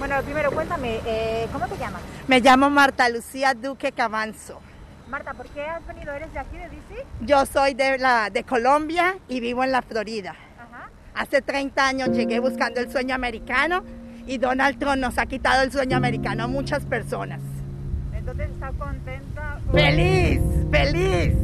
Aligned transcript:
Bueno, 0.00 0.14
primero 0.24 0.50
cuéntame, 0.50 0.98
eh, 1.06 1.46
¿cómo 1.52 1.66
te 1.66 1.76
llamas? 1.76 2.00
Me 2.26 2.40
llamo 2.40 2.70
Marta 2.70 3.08
Lucía 3.08 3.54
Duque 3.54 3.92
Cabanzo. 3.92 4.60
Marta, 5.08 5.34
¿por 5.34 5.46
qué 5.48 5.60
has 5.62 5.86
venido? 5.86 6.12
¿Eres 6.12 6.32
de 6.32 6.38
aquí, 6.38 6.56
de 6.56 6.64
DC? 6.70 7.04
Yo 7.20 7.44
soy 7.46 7.74
de, 7.74 7.98
la, 7.98 8.30
de 8.30 8.42
Colombia 8.44 9.16
y 9.28 9.40
vivo 9.40 9.62
en 9.62 9.72
la 9.72 9.82
Florida. 9.82 10.34
Ajá. 10.58 10.88
Hace 11.14 11.42
30 11.42 11.86
años 11.86 12.08
llegué 12.10 12.40
buscando 12.40 12.80
el 12.80 12.90
sueño 12.90 13.14
americano 13.14 13.84
y 14.26 14.38
Donald 14.38 14.78
Trump 14.78 14.96
nos 14.96 15.18
ha 15.18 15.26
quitado 15.26 15.62
el 15.62 15.70
sueño 15.72 15.96
americano 15.98 16.44
a 16.44 16.46
muchas 16.46 16.84
personas. 16.86 17.40
Entonces, 18.14 18.48
¿estás 18.50 18.72
contenta? 18.78 19.60
¡Feliz! 19.72 20.40
¡Feliz! 20.70 21.34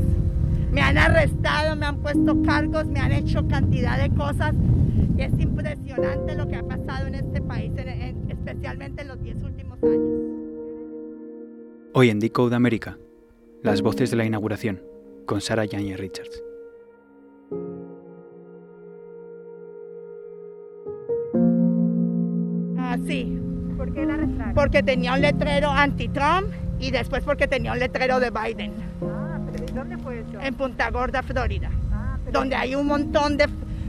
Me 0.71 0.81
han 0.81 0.97
arrestado, 0.99 1.77
me 1.77 1.87
han 1.87 1.97
puesto 1.99 2.43
cargos, 2.43 2.87
me 2.87 3.01
han 3.01 3.13
hecho 3.13 3.47
cantidad 3.49 3.99
de 3.99 4.11
cosas. 4.15 4.55
Y 5.17 5.23
es 5.23 5.33
impresionante 5.39 6.35
lo 6.35 6.47
que 6.47 6.57
ha 6.57 6.63
pasado 6.63 7.07
en 7.07 7.15
este 7.15 7.41
país, 7.41 7.73
en- 7.77 7.89
en- 7.89 8.06
especialmente 8.57 9.03
en 9.03 9.09
los 9.09 9.23
10 9.23 9.43
últimos 9.43 9.79
años. 9.83 10.23
Hoy 11.93 12.11
en 12.11 12.19
Decode 12.21 12.57
América, 12.57 12.99
las 13.63 13.83
voces 13.83 14.11
de 14.11 14.17
la 14.17 14.25
inauguración, 14.25 14.81
con 15.27 15.41
Sarah 15.43 15.67
Jane 15.71 15.97
Richards. 15.97 16.43
Ah, 22.79 22.97
sí, 23.07 23.39
¿Por 23.77 23.93
qué 23.93 24.07
la 24.07 24.15
arrestaron? 24.15 24.55
porque 24.55 24.83
tenía 24.83 25.15
un 25.15 25.21
letrero 25.21 25.71
anti-Trump 25.71 26.49
y 26.79 26.91
después 26.91 27.25
porque 27.25 27.47
tenía 27.49 27.73
un 27.73 27.79
letrero 27.79 28.21
de 28.21 28.31
Biden 28.31 28.73
Ah, 29.03 29.39
pero 29.51 29.67
¿de 29.67 29.73
dónde 29.73 29.99
fue 29.99 30.21
eso? 30.21 30.41
en 30.41 30.55
Punta 30.55 30.91
Gorda, 30.91 31.23
Florida, 31.23 31.71
Ah, 31.93 32.19
pero- 32.25 32.39
donde 32.41 32.55
hay 32.57 32.75
un 32.75 32.87
montón 32.87 33.37
de, 33.37 33.47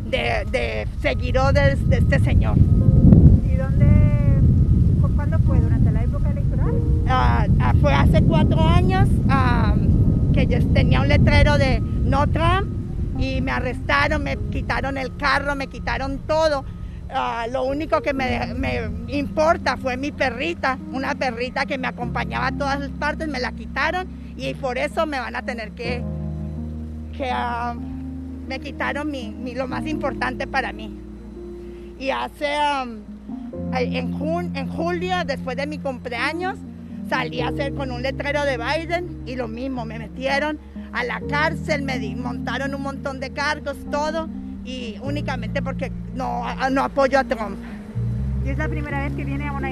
de, 0.10 0.46
de 0.52 0.88
seguidores 1.02 1.88
de 1.90 1.98
este 1.98 2.20
señor. 2.20 2.58
¿Y 2.58 3.56
dónde? 3.56 3.86
cu- 5.02 5.10
¿Cuándo 5.16 5.38
fue? 5.40 5.60
¿Durante 5.60 5.92
la 5.92 6.04
época 6.04 6.30
Ah, 7.10 7.48
ah, 7.60 7.74
fue 7.80 7.94
hace 7.94 8.22
cuatro 8.24 8.62
años 8.62 9.08
ah, 9.30 9.76
que 10.34 10.46
yo 10.48 10.66
tenía 10.74 11.02
un 11.02 11.08
letrero 11.08 11.58
de 11.58 11.80
no 11.80 12.28
Trump 12.28 12.68
y 13.18 13.42
me 13.42 13.52
arrestaron, 13.52 14.24
me 14.24 14.38
quitaron 14.52 14.98
el 14.98 15.16
carro, 15.16 15.56
me 15.56 15.68
quitaron 15.68 16.20
todo. 16.28 16.66
Ah, 17.10 17.48
lo 17.50 17.64
único 17.64 18.02
que 18.02 18.14
me, 18.14 18.52
importa 19.08 19.78
fue 19.78 19.96
mi 19.96 20.12
perrita, 20.12 20.78
una 20.92 21.16
perrita 21.16 21.66
que 21.66 21.78
me 21.78 21.88
acompañaba 21.88 22.48
a 22.48 22.52
todas 22.52 22.80
las 22.80 22.90
partes, 22.90 23.28
me 23.30 23.40
la 23.40 23.54
quitaron 23.54 24.08
y 24.36 24.54
por 24.56 24.78
eso 24.78 25.06
me 25.06 25.20
van 25.20 25.36
a 25.36 25.42
tener 25.44 25.72
que, 25.72 26.04
que 27.18 27.32
me 28.48 28.60
quitaron 28.60 29.12
lo 29.56 29.68
más 29.68 29.88
importante 29.88 30.46
para 30.46 30.74
mí. 30.74 31.00
Y 32.00 32.10
hace 32.10 32.54
um, 32.84 33.00
en, 33.74 34.14
jun- 34.20 34.56
en 34.56 34.68
julio, 34.68 35.16
después 35.26 35.56
de 35.56 35.66
mi 35.66 35.80
cumpleaños, 35.80 36.58
salí 37.10 37.42
a 37.42 37.50
hacer 37.50 37.74
con 37.74 37.92
un 37.92 38.02
letrero 38.02 38.44
de 38.44 38.58
Biden 38.58 39.24
y 39.26 39.36
lo 39.36 39.48
mismo, 39.48 39.86
me 39.86 40.00
metieron 40.00 40.60
a 40.94 41.04
la 41.04 41.22
cárcel, 41.22 41.84
me 41.84 42.00
montaron 42.16 42.74
un 42.74 42.82
montón 42.82 43.20
de 43.20 43.32
cargos, 43.32 43.78
todo, 43.92 44.30
y 44.66 44.98
únicamente 45.02 45.62
porque 45.62 45.92
no, 46.14 46.44
no 46.72 46.84
apoyo 46.84 47.20
a 47.20 47.24
Trump. 47.24 47.58
¿Y 48.46 48.50
es 48.50 48.58
la 48.58 48.68
primera 48.68 49.04
vez 49.04 49.14
que 49.14 49.26
viene 49.26 49.48
a 49.48 49.52
una, 49.52 49.70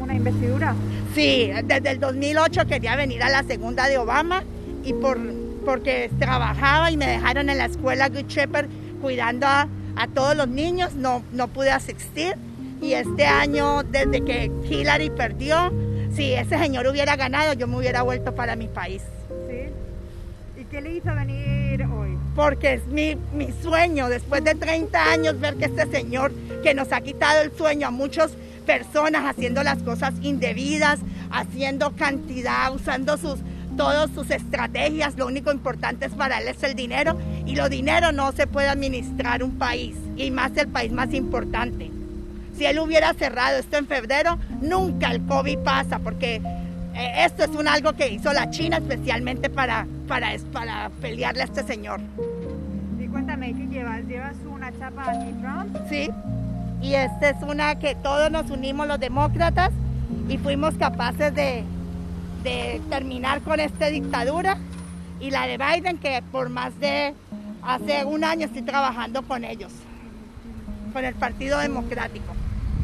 una 0.00 0.14
investidura? 0.14 0.74
Sí, 1.14 1.50
desde 1.64 1.90
el 1.90 2.00
2008 2.00 2.66
quería 2.66 2.96
venir 2.96 3.22
a 3.22 3.28
la 3.28 3.42
segunda 3.42 3.86
de 3.86 3.98
Obama 3.98 4.42
y 4.82 4.92
por, 4.94 5.18
porque 5.64 6.10
trabajaba 6.18 6.90
y 6.90 6.96
me 6.96 7.06
dejaron 7.06 7.48
en 7.50 7.58
la 7.58 7.66
escuela 7.66 8.08
Good 8.08 8.26
Shepherd 8.28 8.68
cuidando 9.00 9.46
a, 9.46 9.68
a 9.96 10.08
todos 10.08 10.36
los 10.36 10.48
niños, 10.48 10.94
no, 10.94 11.22
no 11.32 11.48
pude 11.48 11.70
asistir. 11.70 12.34
Y 12.80 12.92
este 12.94 13.26
año, 13.26 13.82
desde 13.82 14.22
que 14.22 14.50
Hillary 14.68 15.10
perdió, 15.10 15.72
si 16.14 16.32
ese 16.32 16.58
señor 16.58 16.86
hubiera 16.86 17.16
ganado, 17.16 17.52
yo 17.54 17.66
me 17.66 17.76
hubiera 17.76 18.02
vuelto 18.02 18.34
para 18.34 18.56
mi 18.56 18.68
país. 18.68 19.02
Sí. 19.48 20.60
¿Y 20.60 20.64
qué 20.64 20.80
le 20.80 20.94
hizo 20.94 21.14
venir 21.14 21.84
hoy? 21.86 22.16
Porque 22.34 22.74
es 22.74 22.86
mi, 22.86 23.16
mi 23.32 23.52
sueño, 23.62 24.08
después 24.08 24.44
de 24.44 24.54
30 24.54 25.12
años, 25.12 25.40
ver 25.40 25.56
que 25.56 25.66
este 25.66 25.86
señor 25.86 26.32
que 26.62 26.74
nos 26.74 26.92
ha 26.92 27.00
quitado 27.00 27.42
el 27.42 27.52
sueño 27.52 27.88
a 27.88 27.90
muchas 27.90 28.32
personas 28.64 29.24
haciendo 29.24 29.62
las 29.62 29.82
cosas 29.82 30.14
indebidas, 30.22 31.00
haciendo 31.30 31.92
cantidad, 31.96 32.72
usando 32.74 33.16
sus, 33.18 33.40
todas 33.76 34.10
sus 34.10 34.30
estrategias, 34.30 35.16
lo 35.16 35.26
único 35.26 35.52
importante 35.52 36.06
es 36.06 36.12
para 36.12 36.38
él 36.38 36.48
es 36.48 36.62
el 36.62 36.74
dinero 36.74 37.18
y 37.44 37.56
lo 37.56 37.68
dinero 37.68 38.12
no 38.12 38.32
se 38.32 38.46
puede 38.46 38.68
administrar 38.68 39.42
un 39.42 39.58
país 39.58 39.96
y 40.16 40.30
más 40.30 40.56
el 40.56 40.68
país 40.68 40.92
más 40.92 41.12
importante. 41.12 41.90
Si 42.56 42.64
él 42.66 42.78
hubiera 42.78 43.12
cerrado 43.14 43.58
esto 43.58 43.76
en 43.76 43.86
febrero, 43.86 44.38
nunca 44.60 45.10
el 45.10 45.24
COVID 45.26 45.58
pasa 45.58 45.98
porque 45.98 46.40
eh, 46.94 47.24
esto 47.24 47.44
es 47.44 47.50
un 47.50 47.66
algo 47.66 47.92
que 47.94 48.08
hizo 48.08 48.32
la 48.32 48.50
China 48.50 48.76
especialmente 48.76 49.50
para, 49.50 49.86
para, 50.06 50.28
para 50.52 50.90
pelearle 51.00 51.42
a 51.42 51.44
este 51.46 51.64
señor. 51.64 52.00
Y 53.00 53.08
cuéntame, 53.08 53.52
¿qué 53.54 53.66
llevas? 53.66 54.04
¿Llevas 54.04 54.36
una 54.48 54.70
chapa 54.78 55.10
anti-Trump? 55.10 55.76
Sí. 55.88 56.08
Y 56.80 56.94
esta 56.94 57.30
es 57.30 57.42
una 57.42 57.78
que 57.78 57.96
todos 57.96 58.30
nos 58.30 58.50
unimos 58.50 58.86
los 58.86 59.00
demócratas 59.00 59.70
y 60.28 60.38
fuimos 60.38 60.74
capaces 60.76 61.34
de, 61.34 61.64
de 62.44 62.80
terminar 62.90 63.40
con 63.40 63.58
esta 63.58 63.86
dictadura. 63.86 64.58
Y 65.18 65.30
la 65.30 65.46
de 65.46 65.58
Biden, 65.58 65.98
que 65.98 66.22
por 66.30 66.50
más 66.50 66.78
de 66.78 67.14
hace 67.62 68.04
un 68.04 68.22
año 68.22 68.46
estoy 68.46 68.62
trabajando 68.62 69.22
con 69.22 69.44
ellos, 69.44 69.72
con 70.92 71.04
el 71.04 71.14
Partido 71.14 71.58
Democrático. 71.58 72.34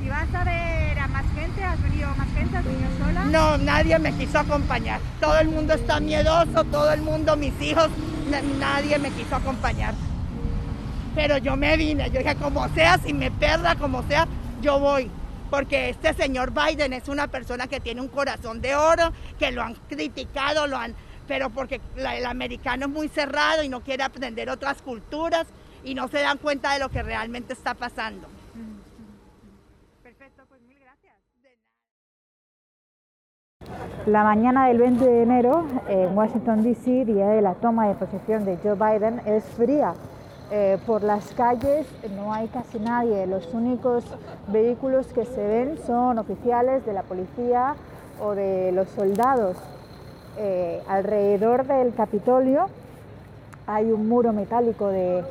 ¿Y 0.04 0.08
vas 0.08 0.34
a 0.34 0.44
ver 0.44 0.98
a 0.98 1.06
más 1.08 1.24
gente? 1.34 1.62
¿Has 1.62 1.82
venido 1.82 2.08
más 2.16 2.28
gente? 2.34 2.56
¿Has 2.56 2.64
venido 2.64 2.88
sola? 3.04 3.24
No, 3.24 3.58
nadie 3.58 3.98
me 3.98 4.12
quiso 4.12 4.38
acompañar. 4.38 5.00
Todo 5.20 5.38
el 5.38 5.48
mundo 5.48 5.74
está 5.74 6.00
miedoso, 6.00 6.64
todo 6.64 6.92
el 6.92 7.02
mundo, 7.02 7.36
mis 7.36 7.52
hijos, 7.60 7.88
na- 8.30 8.42
nadie 8.58 8.98
me 8.98 9.10
quiso 9.10 9.36
acompañar. 9.36 9.94
Pero 11.14 11.38
yo 11.38 11.56
me 11.56 11.76
vine, 11.76 12.10
yo 12.10 12.20
dije, 12.20 12.36
como 12.36 12.68
sea, 12.70 12.98
si 12.98 13.12
me 13.12 13.30
perda, 13.30 13.74
como 13.74 14.02
sea, 14.04 14.26
yo 14.62 14.78
voy. 14.78 15.10
Porque 15.50 15.90
este 15.90 16.14
señor 16.14 16.52
Biden 16.52 16.92
es 16.92 17.08
una 17.08 17.26
persona 17.26 17.66
que 17.66 17.80
tiene 17.80 18.00
un 18.00 18.08
corazón 18.08 18.60
de 18.60 18.76
oro, 18.76 19.12
que 19.38 19.50
lo 19.50 19.62
han 19.62 19.74
criticado, 19.88 20.68
lo 20.68 20.76
han, 20.78 20.94
pero 21.26 21.50
porque 21.50 21.80
el 21.96 22.24
americano 22.26 22.86
es 22.86 22.92
muy 22.92 23.08
cerrado 23.08 23.64
y 23.64 23.68
no 23.68 23.80
quiere 23.80 24.04
aprender 24.04 24.48
otras 24.48 24.80
culturas 24.80 25.46
y 25.82 25.94
no 25.94 26.06
se 26.08 26.20
dan 26.20 26.38
cuenta 26.38 26.72
de 26.74 26.78
lo 26.78 26.88
que 26.88 27.02
realmente 27.02 27.52
está 27.52 27.74
pasando. 27.74 28.28
La 34.10 34.24
mañana 34.24 34.66
del 34.66 34.78
20 34.78 35.04
de 35.04 35.22
enero 35.22 35.66
en 35.88 36.18
Washington, 36.18 36.64
D.C., 36.64 37.04
día 37.04 37.28
de 37.28 37.42
la 37.42 37.54
toma 37.54 37.86
de 37.86 37.94
posesión 37.94 38.44
de 38.44 38.56
Joe 38.56 38.74
Biden, 38.74 39.20
es 39.24 39.44
fría. 39.44 39.94
Eh, 40.50 40.78
por 40.84 41.04
las 41.04 41.32
calles 41.34 41.86
no 42.16 42.34
hay 42.34 42.48
casi 42.48 42.80
nadie. 42.80 43.28
Los 43.28 43.54
únicos 43.54 44.02
vehículos 44.48 45.06
que 45.12 45.24
se 45.24 45.46
ven 45.46 45.78
son 45.86 46.18
oficiales 46.18 46.84
de 46.84 46.92
la 46.92 47.04
policía 47.04 47.76
o 48.20 48.34
de 48.34 48.72
los 48.72 48.88
soldados. 48.88 49.56
Eh, 50.38 50.82
alrededor 50.88 51.68
del 51.68 51.94
Capitolio 51.94 52.66
hay 53.68 53.92
un 53.92 54.08
muro 54.08 54.32
metálico 54.32 54.88
de 54.88 55.22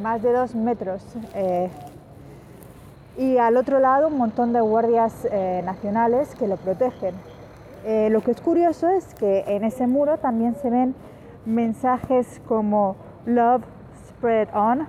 más 0.00 0.22
de 0.22 0.32
dos 0.32 0.54
metros. 0.54 1.02
eh, 1.34 1.68
y 3.18 3.38
al 3.38 3.56
otro 3.56 3.80
lado 3.80 4.06
un 4.06 4.16
montón 4.16 4.52
de 4.52 4.60
guardias 4.60 5.26
nacionales 5.64 6.32
que 6.36 6.46
lo 6.46 6.56
protegen. 6.56 7.12
Eh, 7.84 8.08
lo 8.10 8.20
que 8.20 8.32
es 8.32 8.40
curioso 8.40 8.88
es 8.88 9.14
que 9.14 9.44
en 9.46 9.64
ese 9.64 9.86
muro 9.86 10.18
también 10.18 10.54
se 10.54 10.68
ven 10.68 10.94
mensajes 11.46 12.40
como 12.46 12.96
Love 13.24 13.62
Spread 14.08 14.48
On, 14.54 14.86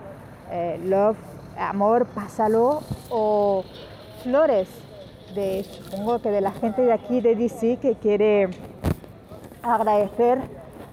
eh, 0.51 0.79
Love, 0.83 1.17
amor, 1.57 2.05
pásalo, 2.07 2.81
o 3.09 3.63
flores, 4.23 4.67
de, 5.33 5.63
supongo 5.63 6.21
que 6.21 6.29
de 6.29 6.41
la 6.41 6.51
gente 6.51 6.81
de 6.81 6.91
aquí 6.91 7.21
de 7.21 7.35
DC 7.35 7.77
que 7.77 7.95
quiere 7.95 8.49
agradecer 9.63 10.39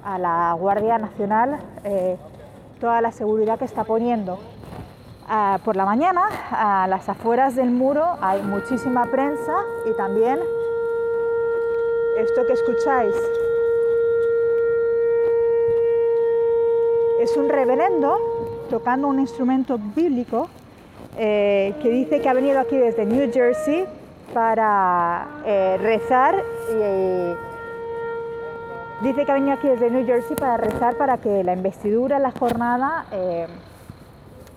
a 0.05 0.19
la 0.19 0.53
Guardia 0.53 0.99
Nacional 0.99 1.59
eh, 1.83 2.17
toda 2.81 3.01
la 3.01 3.11
seguridad 3.11 3.59
que 3.59 3.65
está 3.65 3.83
poniendo. 3.83 4.39
Ah, 5.29 5.59
por 5.65 5.77
la 5.77 5.85
mañana, 5.85 6.23
a 6.51 6.87
las 6.87 7.09
afueras 7.09 7.57
del 7.57 7.71
muro 7.71 8.17
hay 8.23 8.41
muchísima 8.43 9.05
prensa 9.07 9.53
y 9.91 9.97
también 9.97 10.39
esto 12.19 12.47
que 12.47 12.53
escucháis. 12.53 13.15
Es 17.21 17.37
un 17.37 17.49
reverendo 17.49 18.67
tocando 18.71 19.09
un 19.09 19.21
instrumento 19.21 19.79
bíblico 19.79 20.49
eh, 21.17 21.75
que 21.83 21.91
dice 21.91 22.21
que 22.21 22.29
ha 22.29 22.33
venido 22.33 22.59
aquí 22.59 22.77
desde 22.77 23.07
New 23.07 23.33
Jersey 23.33 23.87
para 24.35 25.43
eh, 25.47 25.79
rezar 25.81 26.35
y 26.71 26.75
eh, 26.75 27.35
dice 29.03 29.25
que 29.25 29.33
ha 29.33 29.35
venido 29.35 29.53
aquí 29.53 29.69
desde 29.69 29.91
New 29.91 30.05
Jersey 30.05 30.37
para 30.37 30.57
rezar 30.57 30.97
para 30.97 31.19
que 31.19 31.43
la 31.45 31.55
investidura, 31.55 32.19
la 32.19 32.31
jornada 32.33 33.07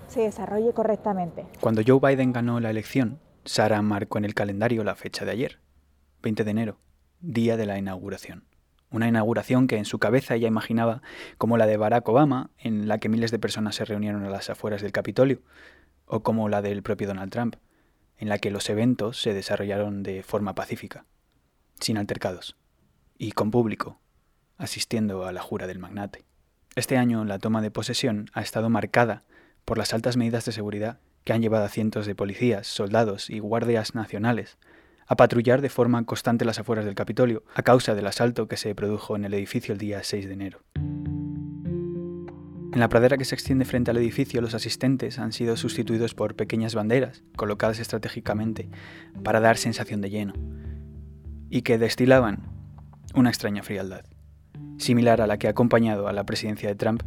se 0.08 0.22
desarrolle 0.22 0.74
correctamente. 0.74 1.46
Cuando 1.62 1.82
Joe 1.86 2.00
Biden 2.00 2.34
ganó 2.34 2.60
la 2.60 2.70
elección, 2.70 3.20
Sara 3.46 3.82
marcó 3.82 4.18
en 4.18 4.26
el 4.26 4.34
calendario 4.34 4.84
la 4.84 4.96
fecha 4.96 5.26
de 5.26 5.32
ayer, 5.32 5.60
20 6.22 6.44
de 6.44 6.52
enero, 6.52 6.78
día 7.22 7.56
de 7.58 7.66
la 7.66 7.78
inauguración. 7.78 8.44
Una 8.90 9.08
inauguración 9.08 9.68
que 9.68 9.78
en 9.78 9.86
su 9.86 10.00
cabeza 10.00 10.36
ella 10.36 10.48
imaginaba 10.48 11.02
como 11.38 11.58
la 11.58 11.66
de 11.66 11.78
Barack 11.78 12.08
Obama, 12.10 12.50
en 12.58 12.88
la 12.88 12.98
que 12.98 13.10
miles 13.10 13.32
de 13.32 13.40
personas 13.40 13.76
se 13.76 13.86
reunieron 13.86 14.26
a 14.26 14.30
las 14.30 14.50
afueras 14.50 14.82
del 14.82 14.92
Capitolio, 14.92 15.42
o 16.06 16.24
como 16.24 16.50
la 16.50 16.62
del 16.62 16.84
propio 16.84 17.08
Donald 17.08 17.32
Trump, 17.32 17.56
en 18.18 18.28
la 18.28 18.38
que 18.38 18.52
los 18.52 18.70
eventos 18.70 19.22
se 19.22 19.34
desarrollaron 19.34 20.04
de 20.04 20.24
forma 20.24 20.56
pacífica, 20.56 21.06
sin 21.80 21.98
altercados, 21.98 22.58
y 23.18 23.32
con 23.32 23.50
público, 23.50 24.00
asistiendo 24.58 25.26
a 25.26 25.32
la 25.32 25.42
jura 25.42 25.68
del 25.68 25.80
magnate. 25.80 26.26
Este 26.76 26.98
año 26.98 27.24
la 27.24 27.40
toma 27.40 27.62
de 27.62 27.72
posesión 27.72 28.30
ha 28.34 28.42
estado 28.42 28.70
marcada 28.70 29.24
por 29.64 29.78
las 29.78 29.94
altas 29.94 30.18
medidas 30.18 30.46
de 30.46 30.52
seguridad 30.52 31.00
que 31.24 31.34
han 31.34 31.42
llevado 31.42 31.66
a 31.66 31.70
cientos 31.70 32.06
de 32.06 32.16
policías, 32.16 32.68
soldados 32.68 33.30
y 33.30 33.40
guardias 33.40 33.96
nacionales 33.96 34.58
a 35.12 35.18
patrullar 35.18 35.60
de 35.62 35.68
forma 35.68 36.06
constante 36.06 36.46
las 36.46 36.58
afueras 36.58 36.86
del 36.86 36.96
Capitolio 36.96 37.44
a 37.54 37.64
causa 37.64 37.96
del 37.96 38.08
asalto 38.08 38.48
que 38.48 38.56
se 38.56 38.74
produjo 38.74 39.18
en 39.18 39.26
el 39.26 39.34
edificio 39.34 39.74
el 39.74 39.78
día 39.78 40.02
6 40.02 40.26
de 40.26 40.34
enero. 40.34 40.62
En 42.74 42.80
la 42.80 42.88
pradera 42.88 43.18
que 43.18 43.26
se 43.26 43.36
extiende 43.36 43.66
frente 43.66 43.92
al 43.92 43.98
edificio, 43.98 44.40
los 44.40 44.54
asistentes 44.54 45.20
han 45.20 45.34
sido 45.34 45.58
sustituidos 45.58 46.14
por 46.14 46.38
pequeñas 46.38 46.76
banderas, 46.76 47.24
colocadas 47.36 47.80
estratégicamente 47.80 48.70
para 49.22 49.42
dar 49.42 49.58
sensación 49.58 50.00
de 50.00 50.12
lleno, 50.12 50.34
y 51.50 51.64
que 51.64 51.78
destilaban 51.78 52.48
una 53.14 53.32
extraña 53.32 53.64
frialdad, 53.64 54.06
similar 54.78 55.20
a 55.20 55.28
la 55.28 55.38
que 55.38 55.48
ha 55.48 55.52
acompañado 55.52 56.08
a 56.08 56.14
la 56.14 56.26
presidencia 56.26 56.70
de 56.70 56.76
Trump 56.76 57.04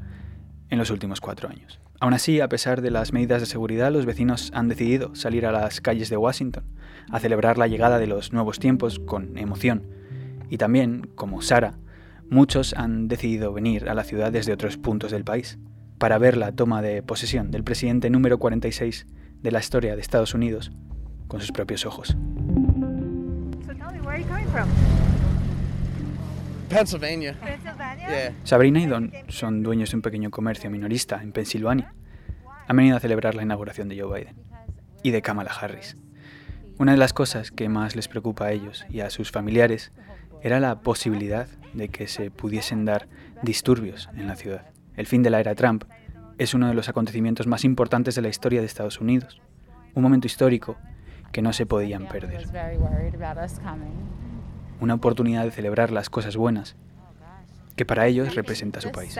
en 0.69 0.77
los 0.77 0.91
últimos 0.91 1.23
cuatro 1.23 1.49
años. 1.49 1.81
Aún 2.05 2.12
así, 2.12 2.43
a 2.43 2.51
pesar 2.51 2.83
de 2.83 2.91
las 2.91 3.15
medidas 3.15 3.41
de 3.41 3.47
seguridad, 3.47 3.91
los 3.91 4.05
vecinos 4.05 4.51
han 4.53 4.69
decidido 4.69 5.15
salir 5.15 5.47
a 5.47 5.53
las 5.53 5.81
calles 5.81 6.11
de 6.11 6.19
Washington 6.19 6.62
a 7.11 7.19
celebrar 7.19 7.56
la 7.56 7.67
llegada 7.67 7.99
de 7.99 8.06
los 8.06 8.31
nuevos 8.31 8.59
tiempos 8.59 8.99
con 8.99 9.39
emoción. 9.39 9.87
Y 10.51 10.59
también, 10.59 11.09
como 11.15 11.41
Sara, 11.41 11.79
muchos 12.29 12.75
han 12.75 13.09
decidido 13.09 13.55
venir 13.55 13.89
a 13.89 13.95
la 13.95 14.05
ciudad 14.05 14.31
desde 14.31 14.53
otros 14.53 14.77
puntos 14.77 15.12
del 15.12 15.25
país 15.25 15.59
para 15.97 16.19
ver 16.19 16.37
la 16.37 16.53
toma 16.53 16.83
de 16.83 17.03
posesión 17.03 17.51
del 17.51 17.65
presidente 17.65 18.11
número 18.11 18.37
46 18.39 19.06
de 19.41 19.51
la 19.51 19.61
historia 19.61 19.97
de 19.97 20.03
Estados 20.03 20.35
Unidos 20.35 20.73
con 21.27 21.41
sus 21.41 21.53
propios 21.53 21.87
ojos. 21.87 22.15
Pennsylvania. 26.69 27.37
Sabrina 28.45 28.81
y 28.81 28.87
Don 28.87 29.13
son 29.29 29.63
dueños 29.63 29.91
de 29.91 29.97
un 29.97 30.03
pequeño 30.03 30.31
comercio 30.31 30.71
minorista 30.71 31.23
en 31.23 31.33
Pensilvania. 31.33 31.95
Han 32.67 32.77
venido 32.77 32.97
a 32.97 33.01
celebrar 33.01 33.35
la 33.35 33.43
inauguración 33.43 33.89
de 33.89 34.01
Joe 34.01 34.21
Biden 34.21 34.37
y 35.03 35.11
de 35.11 35.23
Kamala 35.23 35.51
Harris. 35.51 35.97
Una 36.79 36.93
de 36.93 36.99
las 36.99 37.13
cosas 37.13 37.51
que 37.51 37.69
más 37.69 37.95
les 37.95 38.09
preocupa 38.09 38.47
a 38.47 38.53
ellos 38.53 38.85
y 38.89 39.01
a 39.01 39.11
sus 39.11 39.31
familiares 39.31 39.93
era 40.43 40.61
la 40.61 40.81
posibilidad 40.81 41.47
de 41.73 41.89
que 41.89 42.09
se 42.09 42.31
pudiesen 42.31 42.85
dar 42.85 43.09
disturbios 43.43 44.09
en 44.17 44.27
la 44.27 44.37
ciudad. 44.37 44.67
El 44.97 45.07
fin 45.07 45.23
de 45.23 45.31
la 45.31 45.41
era 45.41 45.55
Trump 45.55 45.85
es 46.39 46.55
uno 46.55 46.69
de 46.69 46.75
los 46.75 46.89
acontecimientos 46.89 47.47
más 47.47 47.65
importantes 47.65 48.15
de 48.15 48.23
la 48.23 48.29
historia 48.29 48.61
de 48.61 48.67
Estados 48.67 49.01
Unidos, 49.01 49.41
un 49.95 50.03
momento 50.03 50.27
histórico 50.27 50.77
que 51.33 51.43
no 51.43 51.53
se 51.53 51.67
podían 51.67 52.07
perder. 52.09 52.47
Una 54.81 54.94
oportunidad 54.94 55.44
de 55.44 55.50
celebrar 55.50 55.91
las 55.91 56.11
cosas 56.11 56.37
buenas 56.37 56.76
que 57.76 57.85
para 57.85 58.06
ellos 58.06 58.35
representa 58.35 58.81
su 58.81 58.91
país. 58.93 59.19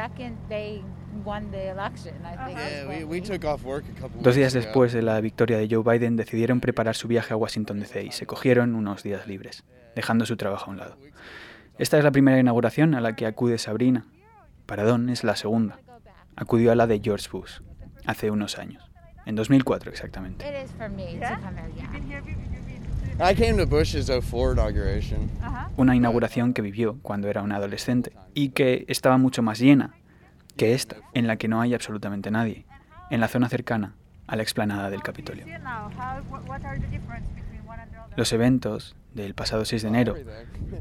Dos 4.21 4.35
días 4.35 4.53
después 4.53 4.93
de 4.93 5.03
la 5.03 5.21
victoria 5.21 5.59
de 5.59 5.69
Joe 5.71 5.83
Biden 5.83 6.17
decidieron 6.17 6.61
preparar 6.61 6.95
su 6.95 7.09
viaje 7.09 7.33
a 7.33 7.37
Washington 7.37 7.81
DC 7.81 8.05
y 8.05 8.13
se 8.13 8.27
cogieron 8.27 8.75
unos 8.75 9.03
días 9.03 9.27
libres, 9.27 9.65
dejando 9.97 10.27
su 10.27 10.37
trabajo 10.37 10.67
a 10.67 10.71
un 10.71 10.79
lado. 10.79 10.97
Esta 11.79 11.99
es 11.99 12.05
la 12.05 12.13
primera 12.13 12.39
inauguración 12.39 12.95
a 12.95 13.01
la 13.01 13.17
que 13.17 13.27
acude 13.27 13.59
Sabrina. 13.59 14.07
Para 14.67 14.85
Don 14.85 15.11
es 15.11 15.25
la 15.25 15.37
segunda. 15.37 15.81
Acudió 16.37 16.73
a 16.73 16.75
la 16.75 16.87
de 16.87 17.01
George 17.03 17.29
Bush, 17.31 17.61
hace 18.07 18.31
unos 18.31 18.59
años, 18.59 18.91
en 19.27 19.35
2004 19.35 19.91
exactamente. 19.91 20.45
Una 25.77 25.95
inauguración 25.95 26.53
que 26.53 26.63
vivió 26.63 26.99
cuando 27.01 27.29
era 27.29 27.43
un 27.43 27.53
adolescente 27.53 28.13
y 28.35 28.49
que 28.49 28.85
estaba 28.89 29.19
mucho 29.19 29.41
más 29.41 29.61
llena 29.61 29.95
que 30.57 30.75
esta, 30.75 30.97
en 31.13 31.29
la 31.29 31.37
que 31.37 31.47
no 31.47 31.61
hay 31.61 31.75
absolutamente 31.75 32.33
nadie, 32.33 32.67
en 33.11 33.21
la 33.21 33.29
zona 33.29 33.49
cercana 33.49 33.95
a 34.27 34.35
la 34.35 34.43
explanada 34.43 34.91
del 34.91 35.03
Capitolio. 35.03 35.47
Los 38.17 38.33
eventos 38.33 38.97
del 39.15 39.35
pasado 39.35 39.65
6 39.65 39.83
de 39.83 39.89
enero, 39.89 40.17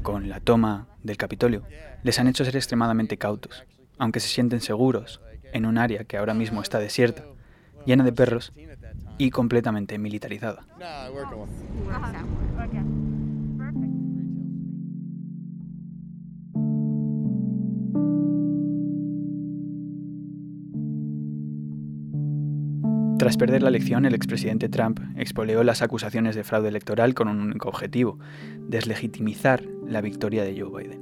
con 0.02 0.28
la 0.28 0.40
toma 0.40 0.88
del 1.04 1.16
Capitolio, 1.16 1.62
les 2.02 2.18
han 2.18 2.26
hecho 2.26 2.44
ser 2.44 2.56
extremadamente 2.56 3.16
cautos, 3.16 3.64
aunque 3.96 4.18
se 4.18 4.28
sienten 4.28 4.60
seguros 4.60 5.20
en 5.52 5.66
un 5.66 5.78
área 5.78 6.02
que 6.02 6.16
ahora 6.16 6.34
mismo 6.34 6.62
está 6.62 6.80
desierta, 6.80 7.22
llena 7.86 8.02
de 8.02 8.12
perros 8.12 8.52
y 9.18 9.30
completamente 9.30 9.98
militarizada. 9.98 10.66
Tras 23.18 23.38
perder 23.38 23.62
la 23.62 23.70
elección, 23.70 24.04
el 24.04 24.14
expresidente 24.14 24.68
Trump 24.68 25.00
expolió 25.16 25.64
las 25.64 25.80
acusaciones 25.80 26.34
de 26.34 26.44
fraude 26.44 26.68
electoral 26.68 27.14
con 27.14 27.28
un 27.28 27.40
único 27.40 27.68
objetivo, 27.68 28.18
deslegitimizar 28.68 29.62
la 29.86 30.00
victoria 30.00 30.44
de 30.44 30.60
Joe 30.60 30.82
Biden. 30.82 31.00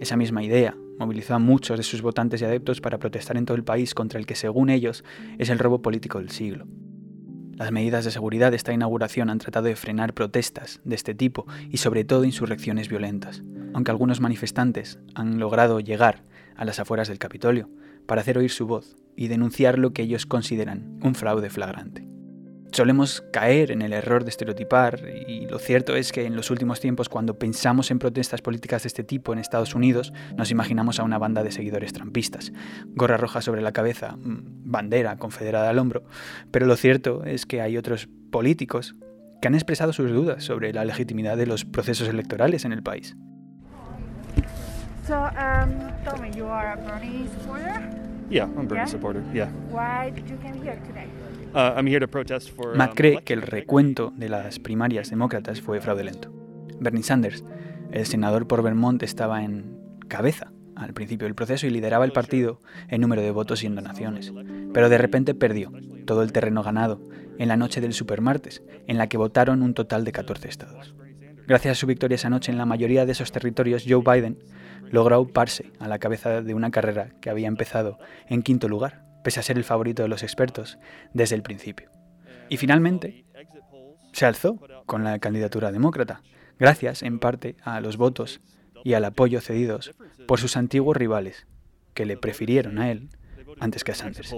Esa 0.00 0.16
misma 0.16 0.42
idea 0.42 0.76
movilizó 0.98 1.34
a 1.34 1.38
muchos 1.38 1.78
de 1.78 1.84
sus 1.84 2.02
votantes 2.02 2.42
y 2.42 2.44
adeptos 2.44 2.80
para 2.80 2.98
protestar 2.98 3.36
en 3.36 3.46
todo 3.46 3.56
el 3.56 3.64
país 3.64 3.94
contra 3.94 4.18
el 4.18 4.26
que, 4.26 4.34
según 4.34 4.68
ellos, 4.68 5.04
es 5.38 5.48
el 5.48 5.58
robo 5.58 5.80
político 5.80 6.18
del 6.18 6.30
siglo. 6.30 6.66
Las 7.56 7.70
medidas 7.70 8.04
de 8.04 8.10
seguridad 8.10 8.50
de 8.50 8.56
esta 8.56 8.72
inauguración 8.72 9.30
han 9.30 9.38
tratado 9.38 9.66
de 9.66 9.76
frenar 9.76 10.12
protestas 10.12 10.80
de 10.84 10.96
este 10.96 11.14
tipo 11.14 11.46
y 11.70 11.76
sobre 11.76 12.04
todo 12.04 12.24
insurrecciones 12.24 12.88
violentas, 12.88 13.42
aunque 13.72 13.90
algunos 13.90 14.20
manifestantes 14.20 14.98
han 15.14 15.38
logrado 15.38 15.78
llegar 15.78 16.22
a 16.56 16.64
las 16.64 16.80
afueras 16.80 17.08
del 17.08 17.18
Capitolio 17.18 17.70
para 18.06 18.22
hacer 18.22 18.38
oír 18.38 18.50
su 18.50 18.66
voz 18.66 18.96
y 19.16 19.28
denunciar 19.28 19.78
lo 19.78 19.92
que 19.92 20.02
ellos 20.02 20.26
consideran 20.26 20.98
un 21.02 21.14
fraude 21.14 21.48
flagrante. 21.48 22.13
Solemos 22.74 23.22
caer 23.32 23.70
en 23.70 23.82
el 23.82 23.92
error 23.92 24.24
de 24.24 24.30
estereotipar 24.30 24.98
y 25.28 25.46
lo 25.46 25.60
cierto 25.60 25.94
es 25.94 26.10
que 26.10 26.26
en 26.26 26.34
los 26.34 26.50
últimos 26.50 26.80
tiempos 26.80 27.08
cuando 27.08 27.38
pensamos 27.38 27.92
en 27.92 28.00
protestas 28.00 28.42
políticas 28.42 28.82
de 28.82 28.88
este 28.88 29.04
tipo 29.04 29.32
en 29.32 29.38
Estados 29.38 29.76
Unidos 29.76 30.12
nos 30.36 30.50
imaginamos 30.50 30.98
a 30.98 31.04
una 31.04 31.16
banda 31.18 31.44
de 31.44 31.52
seguidores 31.52 31.92
trampistas, 31.92 32.52
gorra 32.86 33.16
roja 33.16 33.42
sobre 33.42 33.62
la 33.62 33.70
cabeza, 33.70 34.16
mm, 34.16 34.64
bandera 34.64 35.16
confederada 35.18 35.70
al 35.70 35.78
hombro, 35.78 36.02
pero 36.50 36.66
lo 36.66 36.74
cierto 36.74 37.22
es 37.22 37.46
que 37.46 37.60
hay 37.60 37.76
otros 37.76 38.08
políticos 38.32 38.96
que 39.40 39.46
han 39.46 39.54
expresado 39.54 39.92
sus 39.92 40.10
dudas 40.10 40.42
sobre 40.42 40.72
la 40.72 40.84
legitimidad 40.84 41.36
de 41.36 41.46
los 41.46 41.64
procesos 41.64 42.08
electorales 42.08 42.64
en 42.64 42.72
el 42.72 42.82
país. 42.82 43.16
So, 45.06 45.14
um, 45.14 45.92
tell 46.02 46.20
me, 46.20 46.36
you 46.36 46.46
are 46.46 46.72
a 46.72 46.76
Bernie 46.76 47.28
supporter? 47.38 47.88
Yeah, 48.28 48.46
I'm 48.46 48.66
Bernie 48.66 48.78
Yeah? 48.78 48.86
supporter. 48.86 49.22
Yeah. 49.32 49.48
Why 49.70 50.10
did 50.10 50.28
you 50.28 50.36
come 50.38 50.60
here 50.60 50.80
today? 50.88 51.06
Uh, 51.54 51.72
I'm 51.76 51.86
here 51.86 52.00
to 52.00 52.08
protest 52.08 52.50
for. 52.50 52.74
Matt 52.74 52.90
um, 52.90 52.96
cree 52.96 53.22
que 53.22 53.32
el 53.32 53.42
recuento 53.42 54.12
de 54.16 54.28
las 54.28 54.58
primarias 54.58 55.10
demócratas 55.10 55.60
fue 55.60 55.80
fraudulento. 55.80 56.32
Bernie 56.80 57.04
Sanders, 57.04 57.44
el 57.92 58.06
senador 58.06 58.48
por 58.48 58.62
Vermont, 58.62 59.00
estaba 59.04 59.44
en 59.44 59.78
cabeza 60.08 60.50
al 60.74 60.92
principio 60.94 61.26
del 61.26 61.36
proceso 61.36 61.68
y 61.68 61.70
lideraba 61.70 62.04
el 62.04 62.10
partido 62.10 62.60
en 62.88 63.00
número 63.00 63.22
de 63.22 63.30
votos 63.30 63.62
y 63.62 63.66
en 63.66 63.76
donaciones. 63.76 64.32
Pero 64.72 64.88
de 64.88 64.98
repente 64.98 65.34
perdió 65.34 65.70
todo 66.04 66.24
el 66.24 66.32
terreno 66.32 66.64
ganado 66.64 67.00
en 67.38 67.46
la 67.46 67.56
noche 67.56 67.80
del 67.80 67.92
supermartes, 67.92 68.64
en 68.88 68.98
la 68.98 69.08
que 69.08 69.16
votaron 69.16 69.62
un 69.62 69.74
total 69.74 70.04
de 70.04 70.10
14 70.10 70.48
estados. 70.48 70.96
Gracias 71.46 71.72
a 71.72 71.80
su 71.80 71.86
victoria 71.86 72.16
esa 72.16 72.30
noche 72.30 72.50
en 72.50 72.58
la 72.58 72.66
mayoría 72.66 73.06
de 73.06 73.12
esos 73.12 73.30
territorios, 73.30 73.84
Joe 73.86 74.02
Biden 74.02 74.38
logró 74.90 75.14
auparse 75.14 75.70
a 75.78 75.86
la 75.86 76.00
cabeza 76.00 76.42
de 76.42 76.54
una 76.54 76.70
carrera 76.70 77.10
que 77.20 77.30
había 77.30 77.48
empezado 77.48 77.98
en 78.28 78.42
quinto 78.42 78.66
lugar, 78.66 79.03
pese 79.24 79.40
a 79.40 79.42
ser 79.42 79.56
el 79.56 79.64
favorito 79.64 80.02
de 80.02 80.08
los 80.08 80.22
expertos 80.22 80.78
desde 81.12 81.34
el 81.34 81.42
principio. 81.42 81.90
Y 82.48 82.58
finalmente 82.58 83.24
se 84.12 84.26
alzó 84.26 84.60
con 84.86 85.02
la 85.02 85.18
candidatura 85.18 85.72
demócrata, 85.72 86.22
gracias 86.58 87.02
en 87.02 87.18
parte 87.18 87.56
a 87.64 87.80
los 87.80 87.96
votos 87.96 88.40
y 88.84 88.92
al 88.92 89.04
apoyo 89.04 89.40
cedidos 89.40 89.92
por 90.28 90.38
sus 90.38 90.56
antiguos 90.56 90.96
rivales, 90.96 91.48
que 91.94 92.04
le 92.04 92.16
prefirieron 92.16 92.78
a 92.78 92.92
él 92.92 93.08
antes 93.58 93.82
que 93.82 93.92
a 93.92 93.94
Sanders. 93.94 94.28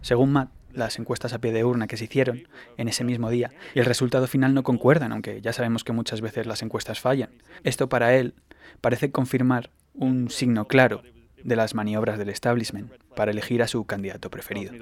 Según 0.00 0.32
Matt, 0.32 0.50
las 0.72 0.98
encuestas 0.98 1.32
a 1.32 1.40
pie 1.40 1.52
de 1.52 1.64
urna 1.64 1.86
que 1.86 1.96
se 1.96 2.04
hicieron 2.04 2.48
en 2.76 2.88
ese 2.88 3.02
mismo 3.02 3.30
día 3.30 3.50
y 3.74 3.80
el 3.80 3.84
resultado 3.84 4.26
final 4.26 4.54
no 4.54 4.62
concuerdan, 4.62 5.12
aunque 5.12 5.40
ya 5.40 5.52
sabemos 5.52 5.84
que 5.84 5.92
muchas 5.92 6.20
veces 6.20 6.46
las 6.46 6.62
encuestas 6.62 7.00
fallan. 7.00 7.30
Esto 7.64 7.88
para 7.88 8.14
él 8.14 8.34
parece 8.80 9.10
confirmar 9.10 9.70
un 9.96 10.30
signo 10.30 10.66
claro 10.66 11.02
de 11.42 11.56
las 11.56 11.74
maniobras 11.74 12.18
del 12.18 12.28
establishment 12.28 12.92
para 13.14 13.30
elegir 13.30 13.62
a 13.62 13.68
su 13.68 13.84
candidato 13.84 14.30
preferido. 14.30 14.72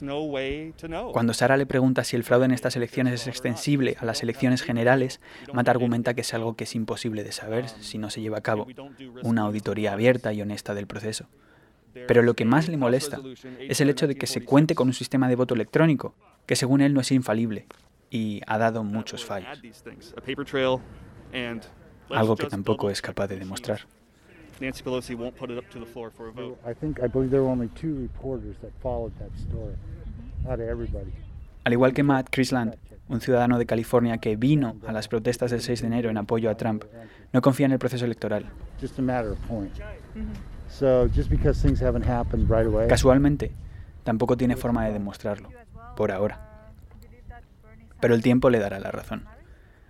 Know. 0.00 1.12
Cuando 1.12 1.34
Sara 1.34 1.56
le 1.56 1.66
pregunta 1.66 2.04
si 2.04 2.16
el 2.16 2.24
fraude 2.24 2.46
en 2.46 2.52
estas 2.52 2.74
elecciones 2.76 3.14
es 3.14 3.26
extensible 3.26 3.96
a 4.00 4.04
las 4.04 4.22
elecciones 4.22 4.62
generales, 4.62 5.20
Matt 5.52 5.68
argumenta 5.68 6.14
que 6.14 6.22
es 6.22 6.34
algo 6.34 6.56
que 6.56 6.64
es 6.64 6.74
imposible 6.74 7.22
de 7.22 7.32
saber 7.32 7.68
si 7.68 7.98
no 7.98 8.10
se 8.10 8.20
lleva 8.20 8.38
a 8.38 8.42
cabo 8.42 8.66
una 9.22 9.42
auditoría 9.42 9.92
abierta 9.92 10.32
y 10.32 10.42
honesta 10.42 10.74
del 10.74 10.86
proceso. 10.86 11.28
Pero 12.06 12.22
lo 12.22 12.34
que 12.34 12.44
más 12.44 12.68
le 12.68 12.76
molesta 12.76 13.20
es 13.58 13.80
el 13.80 13.90
hecho 13.90 14.06
de 14.06 14.16
que 14.16 14.26
se 14.26 14.44
cuente 14.44 14.74
con 14.74 14.88
un 14.88 14.94
sistema 14.94 15.28
de 15.28 15.36
voto 15.36 15.54
electrónico, 15.54 16.14
que 16.46 16.56
según 16.56 16.80
él 16.80 16.94
no 16.94 17.00
es 17.00 17.10
infalible 17.12 17.66
y 18.10 18.40
ha 18.46 18.58
dado 18.58 18.84
muchos 18.84 19.24
fallos, 19.24 19.58
algo 22.10 22.36
que 22.36 22.46
tampoco 22.46 22.90
es 22.90 23.02
capaz 23.02 23.28
de 23.28 23.36
demostrar. 23.36 23.80
Nancy 24.60 24.82
Pelosi 24.82 25.14
won't 25.14 25.36
put 25.36 25.50
it 25.50 25.58
up 25.58 25.68
to 25.68 25.78
the 25.78 25.84
floor 25.84 26.10
for 26.10 26.28
a 26.28 26.32
vote. 26.32 26.58
I 26.64 26.72
think 26.72 26.98
I 27.00 27.08
believe 27.08 27.30
there 27.30 27.42
were 27.42 27.50
only 27.50 27.68
two 27.68 27.94
reporters 28.00 28.56
that 28.62 28.70
followed 28.80 29.12
that 29.18 29.28
story 29.36 29.74
out 30.48 30.60
of 30.60 30.68
everybody. 30.68 31.12
Al 31.64 31.72
igual 31.74 31.92
que 31.92 32.02
Matt 32.02 32.30
Crisland, 32.30 32.76
un 33.08 33.20
ciudadano 33.20 33.58
de 33.58 33.66
California 33.66 34.18
que 34.18 34.36
vino 34.36 34.76
a 34.86 34.92
las 34.92 35.08
protestas 35.08 35.50
del 35.50 35.60
6 35.60 35.82
de 35.82 35.86
enero 35.88 36.10
en 36.10 36.16
apoyo 36.16 36.48
a 36.48 36.56
Trump, 36.56 36.84
no 37.32 37.42
confía 37.42 37.66
en 37.66 37.72
el 37.72 37.78
proceso 37.78 38.06
electoral. 38.06 38.46
Just 38.80 38.98
a 38.98 39.02
matter 39.02 39.32
of 39.32 39.38
point. 39.46 39.74
So 39.74 39.82
just 39.82 40.55
because 41.28 41.60
things 41.60 41.80
haven't 41.80 42.06
happened 42.06 42.50
right 42.50 42.66
away. 42.66 42.88
Casualmente, 42.88 43.52
tampoco 44.04 44.36
tiene 44.36 44.56
forma 44.56 44.86
de 44.86 44.92
demostrarlo, 44.92 45.50
por 45.96 46.12
ahora. 46.12 46.40
Pero 48.00 48.14
el 48.14 48.22
tiempo 48.22 48.50
le 48.50 48.58
dará 48.58 48.78
la 48.78 48.90
razón. 48.90 49.24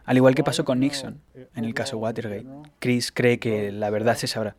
Al 0.05 0.17
igual 0.17 0.35
que 0.35 0.45
pasó 0.45 0.65
con 0.65 0.79
Nixon 0.79 1.21
en 1.55 1.65
el 1.65 1.75
caso 1.75 1.99
Watergate, 1.99 2.47
Chris 2.79 3.11
cree 3.11 3.39
que 3.39 3.73
la 3.73 3.91
verdad 3.91 4.17
se 4.17 4.29
sabrá. 4.29 4.55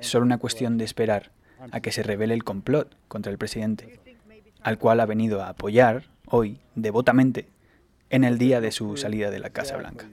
Es 0.00 0.08
solo 0.08 0.24
una 0.24 0.38
cuestión 0.38 0.78
de 0.78 0.84
esperar 0.84 1.30
a 1.70 1.80
que 1.80 1.92
se 1.92 2.02
revele 2.02 2.34
el 2.34 2.44
complot 2.44 2.94
contra 3.08 3.30
el 3.30 3.38
presidente, 3.38 4.00
al 4.62 4.78
cual 4.78 5.00
ha 5.00 5.06
venido 5.06 5.42
a 5.42 5.50
apoyar 5.50 6.04
hoy 6.26 6.58
devotamente 6.74 7.48
en 8.10 8.24
el 8.24 8.38
día 8.38 8.60
de 8.60 8.72
su 8.72 8.96
salida 8.96 9.30
de 9.30 9.38
la 9.38 9.50
Casa 9.50 9.76
Blanca. 9.76 10.06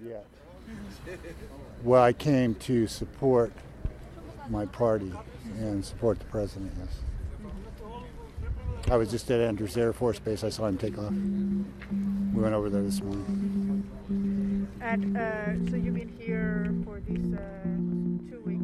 My 4.49 4.65
party 4.65 5.11
and 5.59 5.83
support 5.83 6.19
the 6.19 6.25
president, 6.25 6.71
yes. 6.79 6.99
I 8.89 8.97
was 8.97 9.11
just 9.11 9.29
at 9.29 9.39
Andrews 9.39 9.77
Air 9.77 9.93
Force 9.93 10.19
Base. 10.19 10.43
I 10.43 10.49
saw 10.49 10.67
him 10.67 10.77
take 10.77 10.97
off. 10.97 11.11
We 11.11 12.41
went 12.41 12.55
over 12.55 12.69
there 12.69 12.81
this 12.81 13.01
morning. 13.01 13.87
And 14.81 15.17
uh, 15.17 15.69
so 15.69 15.75
you've 15.75 15.93
been 15.93 16.09
here 16.19 16.73
for 16.83 16.99
these 16.99 17.33
uh, 17.33 17.39
two 18.29 18.41
weeks. 18.45 18.61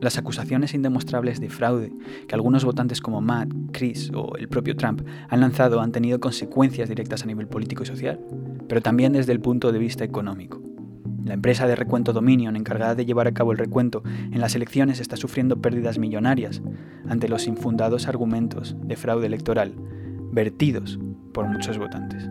Las 0.00 0.18
acusaciones 0.18 0.74
indemostrables 0.74 1.40
de 1.40 1.48
fraude 1.48 1.90
que 2.28 2.34
algunos 2.34 2.62
votantes 2.62 3.00
como 3.00 3.22
Matt, 3.22 3.48
Chris 3.72 4.10
o 4.14 4.36
el 4.36 4.48
propio 4.48 4.76
Trump 4.76 5.00
han 5.30 5.40
lanzado 5.40 5.80
han 5.80 5.92
tenido 5.92 6.20
consecuencias 6.20 6.90
directas 6.90 7.22
a 7.22 7.26
nivel 7.26 7.48
político 7.48 7.84
y 7.84 7.86
social, 7.86 8.20
pero 8.68 8.82
también 8.82 9.14
desde 9.14 9.32
el 9.32 9.40
punto 9.40 9.72
de 9.72 9.78
vista 9.78 10.04
económico. 10.04 10.63
La 11.24 11.34
empresa 11.34 11.66
de 11.66 11.74
recuento 11.74 12.12
Dominion, 12.12 12.54
encargada 12.54 12.94
de 12.94 13.06
llevar 13.06 13.26
a 13.26 13.32
cabo 13.32 13.52
el 13.52 13.58
recuento 13.58 14.02
en 14.04 14.40
las 14.40 14.54
elecciones, 14.54 15.00
está 15.00 15.16
sufriendo 15.16 15.60
pérdidas 15.62 15.98
millonarias 15.98 16.60
ante 17.08 17.28
los 17.28 17.46
infundados 17.46 18.08
argumentos 18.08 18.76
de 18.82 18.96
fraude 18.96 19.26
electoral 19.26 19.74
vertidos 20.32 20.98
por 21.32 21.46
muchos 21.46 21.78
votantes. 21.78 22.28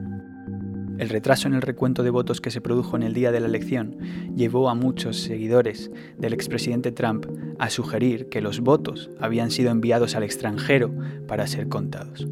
El 1.00 1.10
retraso 1.10 1.48
en 1.48 1.56
el 1.56 1.64
recuento 1.64 2.04
de 2.04 2.12
votos 2.12 2.40
que 2.40 2.52
se 2.52 2.62
produjo 2.62 2.96
en 2.96 3.02
el 3.02 3.16
día 3.16 3.32
de 3.32 3.40
la 3.40 3.48
elección 3.48 3.98
llevó 4.36 4.70
a 4.70 4.76
muchos 4.76 5.22
seguidores 5.22 5.90
del 6.20 6.34
expresidente 6.34 6.92
Trump 6.92 7.26
a 7.58 7.72
sugerir 7.72 8.30
que 8.30 8.42
los 8.42 8.60
votos 8.60 9.10
habían 9.20 9.50
sido 9.50 9.72
enviados 9.72 10.16
al 10.16 10.22
extranjero 10.22 10.94
para 11.28 11.48
ser 11.48 11.68
contados. 11.68 12.28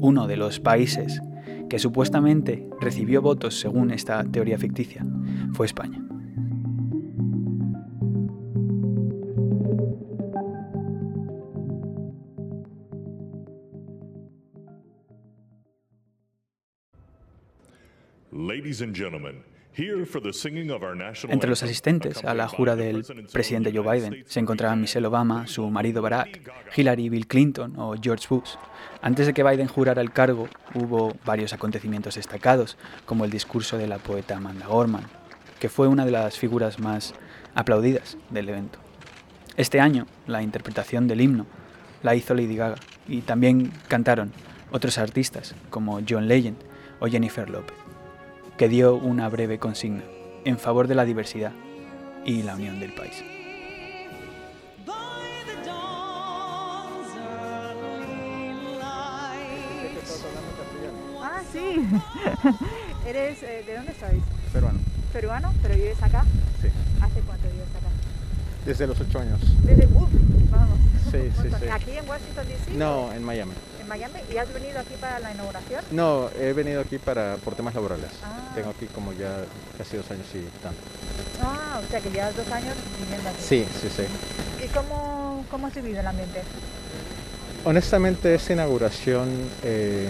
Uno 0.00 0.26
de 0.26 0.36
los 0.36 0.58
países 0.58 1.22
que 1.72 1.78
supuestamente 1.78 2.68
recibió 2.82 3.22
votos 3.22 3.58
según 3.58 3.92
esta 3.92 4.22
teoría 4.24 4.58
ficticia 4.58 5.06
fue 5.54 5.64
España. 5.64 6.04
Entre 19.74 21.48
los 21.48 21.62
asistentes 21.62 22.24
a 22.24 22.34
la 22.34 22.46
jura 22.48 22.76
del 22.76 23.04
presidente 23.32 23.72
Joe 23.74 23.90
Biden 23.90 24.24
se 24.26 24.40
encontraban 24.40 24.80
Michelle 24.80 25.06
Obama, 25.06 25.46
su 25.46 25.68
marido 25.70 26.02
Barack, 26.02 26.40
Hillary 26.76 27.08
Bill 27.08 27.26
Clinton 27.26 27.74
o 27.78 27.94
George 28.00 28.26
Bush. 28.28 28.50
Antes 29.00 29.26
de 29.26 29.32
que 29.32 29.42
Biden 29.42 29.68
jurara 29.68 30.02
el 30.02 30.12
cargo, 30.12 30.48
hubo 30.74 31.14
varios 31.24 31.52
acontecimientos 31.52 32.16
destacados, 32.16 32.76
como 33.06 33.24
el 33.24 33.30
discurso 33.30 33.78
de 33.78 33.86
la 33.86 33.98
poeta 33.98 34.36
Amanda 34.36 34.66
Gorman, 34.66 35.06
que 35.58 35.68
fue 35.68 35.88
una 35.88 36.04
de 36.04 36.10
las 36.10 36.38
figuras 36.38 36.78
más 36.78 37.14
aplaudidas 37.54 38.18
del 38.30 38.48
evento. 38.48 38.78
Este 39.56 39.80
año, 39.80 40.06
la 40.26 40.42
interpretación 40.42 41.08
del 41.08 41.20
himno 41.20 41.46
la 42.02 42.14
hizo 42.14 42.34
Lady 42.34 42.56
Gaga 42.56 42.76
y 43.06 43.20
también 43.20 43.72
cantaron 43.88 44.32
otros 44.70 44.98
artistas 44.98 45.54
como 45.70 46.00
John 46.08 46.28
Legend 46.28 46.56
o 47.00 47.06
Jennifer 47.06 47.48
Lopez, 47.48 47.76
que 48.62 48.68
dio 48.68 48.94
una 48.94 49.28
breve 49.28 49.58
consigna 49.58 50.04
en 50.44 50.56
favor 50.56 50.86
de 50.86 50.94
la 50.94 51.04
diversidad 51.04 51.50
y 52.24 52.44
la 52.44 52.54
unión 52.54 52.78
del 52.78 52.94
país. 52.94 53.24
Ah, 61.20 61.42
sí. 61.52 61.88
Eres, 63.04 63.42
eh, 63.42 63.64
¿De 63.66 63.74
dónde 63.74 63.94
sois? 63.98 64.22
Peruano, 64.52 64.78
¿Peruano? 65.12 65.52
¿Pero 65.60 65.74
vives 65.74 66.00
acá? 66.00 66.24
sí. 66.60 66.68
¿Hace 67.00 67.20
cuánto 67.22 67.48
vives 67.48 67.66
acá? 67.74 67.88
Desde 68.64 68.86
los 68.86 69.00
ocho 69.00 69.18
años. 69.18 69.40
Desde, 69.64 69.86
uf, 69.86 70.08
vamos. 70.50 70.78
Sí, 71.10 71.30
sí, 71.42 71.48
sí. 71.58 71.68
¿Aquí 71.68 71.90
en 71.90 72.08
Washington 72.08 72.46
DC? 72.46 72.70
No, 72.74 73.12
en 73.12 73.24
Miami. 73.24 73.52
¿En 73.80 73.88
Miami? 73.88 74.20
¿Y 74.32 74.36
has 74.36 74.52
venido 74.54 74.78
aquí 74.78 74.94
para 75.00 75.18
la 75.18 75.32
inauguración? 75.32 75.84
No, 75.90 76.30
he 76.40 76.52
venido 76.52 76.80
aquí 76.80 76.98
para 76.98 77.36
por 77.36 77.54
temas 77.54 77.74
laborales. 77.74 78.10
Ah. 78.22 78.52
Tengo 78.54 78.70
aquí 78.70 78.86
como 78.86 79.12
ya 79.12 79.44
casi 79.76 79.96
dos 79.96 80.10
años 80.10 80.26
y 80.34 80.42
tanto. 80.62 80.80
Ah, 81.42 81.80
o 81.84 81.90
sea 81.90 82.00
que 82.00 82.10
llevas 82.10 82.36
dos 82.36 82.48
años 82.50 82.74
viviendo 83.00 83.28
aquí. 83.28 83.38
Sí, 83.40 83.66
sí, 83.80 83.88
sí. 83.94 84.04
¿Y 84.64 84.68
cómo, 84.68 85.44
cómo 85.50 85.66
has 85.66 85.74
vivido 85.74 86.00
el 86.00 86.06
ambiente? 86.06 86.42
Honestamente, 87.64 88.34
esta 88.34 88.52
inauguración 88.52 89.28
eh, 89.64 90.08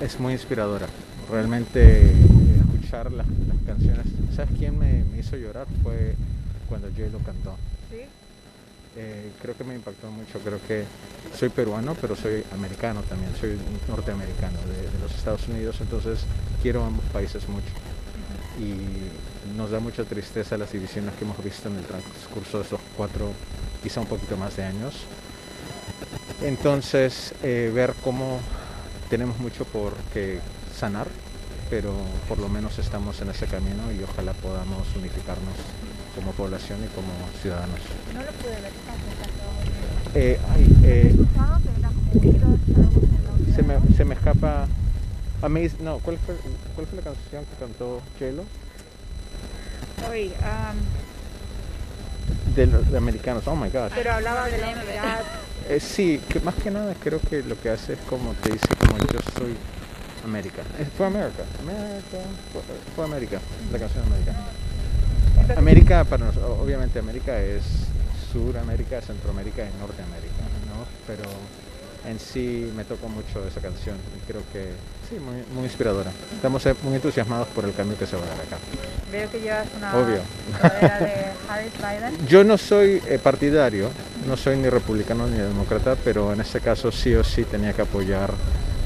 es 0.00 0.20
muy 0.20 0.34
inspiradora. 0.34 0.86
Realmente 1.30 2.12
escuchar 2.60 3.12
las, 3.12 3.26
las 3.26 3.56
canciones. 3.66 4.06
¿Sabes 4.34 4.50
quién 4.58 4.78
me, 4.78 5.04
me 5.04 5.18
hizo 5.18 5.36
llorar? 5.36 5.66
Fue 5.82 6.14
cuando 6.70 6.88
J 6.88 7.02
lo 7.12 7.18
cantó. 7.18 7.56
Sí. 7.90 8.00
Eh, 8.96 9.30
creo 9.42 9.56
que 9.56 9.64
me 9.64 9.74
impactó 9.74 10.10
mucho. 10.10 10.38
Creo 10.38 10.58
que 10.66 10.84
soy 11.38 11.50
peruano, 11.50 11.94
pero 12.00 12.16
soy 12.16 12.42
americano 12.52 13.02
también. 13.02 13.36
Soy 13.38 13.58
norteamericano 13.88 14.58
de, 14.62 14.88
de 14.90 14.98
los 15.02 15.12
Estados 15.14 15.46
Unidos, 15.48 15.76
entonces 15.80 16.20
quiero 16.62 16.84
ambos 16.84 17.04
países 17.12 17.46
mucho. 17.48 17.68
Y 18.58 19.56
nos 19.56 19.70
da 19.70 19.80
mucha 19.80 20.04
tristeza 20.04 20.56
las 20.56 20.72
divisiones 20.72 21.14
que 21.14 21.24
hemos 21.24 21.42
visto 21.42 21.68
en 21.68 21.76
el 21.76 21.84
transcurso 21.84 22.58
de 22.58 22.64
esos 22.64 22.80
cuatro, 22.96 23.32
quizá 23.82 24.00
un 24.00 24.06
poquito 24.06 24.36
más 24.36 24.56
de 24.56 24.64
años. 24.64 24.94
Entonces, 26.42 27.34
eh, 27.42 27.70
ver 27.74 27.94
cómo 28.02 28.40
tenemos 29.10 29.38
mucho 29.38 29.64
por 29.66 29.94
que 30.12 30.40
sanar, 30.74 31.06
pero 31.68 31.92
por 32.28 32.38
lo 32.38 32.48
menos 32.48 32.78
estamos 32.78 33.20
en 33.20 33.30
ese 33.30 33.46
camino 33.46 33.92
y 33.92 34.02
ojalá 34.02 34.32
podamos 34.34 34.86
unificarnos 34.96 35.54
como 36.14 36.32
población 36.32 36.78
y 36.84 36.88
como 36.94 37.08
ciudadanos. 37.40 37.78
No 38.14 38.20
lo 38.22 38.32
pude 38.32 38.60
ver. 38.60 38.72
Eh, 40.14 40.40
ay, 40.54 40.76
eh, 40.84 41.14
se, 43.54 43.62
me, 43.62 43.78
se 43.96 44.04
me 44.04 44.14
escapa. 44.14 44.66
Amaze, 45.42 45.76
no, 45.80 45.98
¿cuál 46.00 46.18
fue, 46.18 46.36
¿cuál 46.74 46.86
fue 46.86 46.96
la 46.98 47.02
canción 47.04 47.44
que 47.44 47.56
cantó 47.58 48.02
Chelo? 48.18 48.44
De 52.54 52.66
los 52.66 52.90
de 52.90 52.96
americanos, 52.98 53.46
oh 53.46 53.54
my 53.54 53.68
god. 53.70 53.90
pero 53.94 54.12
hablaba 54.12 54.46
de 54.46 54.58
la 54.58 54.68
unidad. 54.70 55.20
Eh, 55.68 55.78
sí, 55.78 56.20
que 56.28 56.40
más 56.40 56.54
que 56.56 56.70
nada 56.70 56.94
creo 57.00 57.20
que 57.20 57.42
lo 57.42 57.58
que 57.60 57.70
hace 57.70 57.92
es 57.92 57.98
como 58.08 58.32
te 58.34 58.50
dice 58.52 58.66
como 58.78 58.98
yo 58.98 59.20
soy 59.38 59.54
América. 60.24 60.62
Eh, 60.78 60.86
Fue 60.96 61.06
América, 61.06 61.44
América, 61.60 62.18
fue, 62.52 62.62
fue 62.96 63.04
América, 63.04 63.40
la 63.72 63.78
canción 63.78 64.04
América. 64.04 64.34
América 65.56 66.04
para 66.04 66.26
nosotros, 66.26 66.58
obviamente 66.60 66.98
América 66.98 67.40
es 67.40 67.62
Suramérica, 68.32 69.00
Centroamérica 69.00 69.62
y 69.62 69.80
Norteamérica, 69.80 70.42
¿no? 70.68 70.84
Pero 71.06 71.24
en 72.08 72.18
sí 72.18 72.70
me 72.76 72.84
tocó 72.84 73.08
mucho 73.08 73.46
esa 73.46 73.60
canción 73.60 73.96
y 74.16 74.30
creo 74.30 74.42
que 74.52 74.70
sí, 75.08 75.16
muy, 75.18 75.42
muy 75.54 75.64
inspiradora. 75.64 76.10
Estamos 76.34 76.64
eh, 76.66 76.74
muy 76.82 76.94
entusiasmados 76.94 77.48
por 77.48 77.64
el 77.64 77.74
cambio 77.74 77.98
que 77.98 78.06
se 78.06 78.16
va 78.16 78.22
a 78.22 78.26
dar 78.26 78.40
acá. 78.40 78.56
Veo 79.12 79.30
que 79.30 79.40
llevas 79.40 79.66
una 79.76 79.94
Obvio. 79.96 80.20
de 80.62 81.26
Harris 81.48 81.72
Biden. 81.78 82.26
Yo 82.26 82.44
no 82.44 82.56
soy 82.56 83.02
eh, 83.06 83.18
partidario, 83.22 83.90
no 84.26 84.36
soy 84.36 84.56
ni 84.56 84.68
republicano 84.68 85.26
ni 85.26 85.38
demócrata, 85.38 85.96
pero 86.04 86.32
en 86.32 86.40
este 86.40 86.60
caso 86.60 86.90
sí 86.92 87.14
o 87.14 87.24
sí 87.24 87.44
tenía 87.44 87.72
que 87.72 87.82
apoyar 87.82 88.32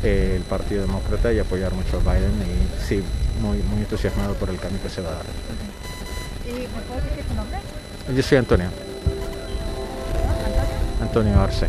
eh, 0.02 0.34
el 0.36 0.42
Partido 0.42 0.82
Demócrata 0.82 1.32
y 1.32 1.38
apoyar 1.38 1.72
mucho 1.72 1.98
a 1.98 2.12
Biden 2.14 2.32
y 2.42 2.84
sí, 2.86 3.02
muy, 3.40 3.58
muy 3.58 3.80
entusiasmado 3.80 4.34
por 4.34 4.50
el 4.50 4.58
cambio 4.58 4.82
que 4.82 4.88
se 4.88 5.00
va 5.00 5.10
a 5.10 5.14
dar. 5.14 5.24
¿Y 6.46 6.52
me 6.52 6.82
puedes 6.88 7.04
decir 7.04 7.24
tu 7.24 7.34
nombre? 7.34 7.58
Yo 8.14 8.22
soy 8.22 8.38
Antonio, 8.38 8.66
¿Antonio? 10.44 10.62
Antonio 11.00 11.40
Arce, 11.40 11.66